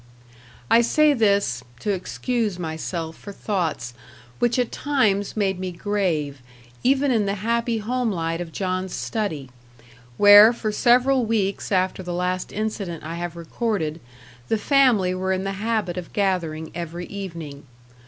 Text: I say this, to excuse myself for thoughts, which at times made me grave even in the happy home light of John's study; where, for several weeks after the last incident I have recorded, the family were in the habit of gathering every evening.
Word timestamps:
I 0.67 0.81
say 0.81 1.13
this, 1.13 1.63
to 1.81 1.91
excuse 1.91 2.57
myself 2.57 3.15
for 3.15 3.31
thoughts, 3.31 3.93
which 4.39 4.57
at 4.57 4.71
times 4.71 5.37
made 5.37 5.59
me 5.59 5.71
grave 5.71 6.41
even 6.83 7.11
in 7.11 7.27
the 7.27 7.35
happy 7.45 7.77
home 7.77 8.11
light 8.11 8.41
of 8.41 8.51
John's 8.51 8.95
study; 8.95 9.51
where, 10.17 10.53
for 10.53 10.71
several 10.71 11.27
weeks 11.27 11.71
after 11.71 12.01
the 12.01 12.15
last 12.15 12.51
incident 12.51 13.03
I 13.03 13.13
have 13.17 13.35
recorded, 13.35 13.99
the 14.47 14.57
family 14.57 15.13
were 15.13 15.33
in 15.33 15.43
the 15.43 15.51
habit 15.61 15.97
of 15.97 16.13
gathering 16.13 16.71
every 16.73 17.05
evening. 17.05 17.67